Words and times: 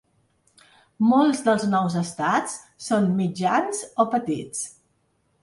Molts 1.09 1.43
dels 1.47 1.65
nous 1.73 1.97
estats 2.01 2.57
són 2.87 3.07
mitjans 3.21 3.85
o 4.07 4.09
petits. 4.17 4.65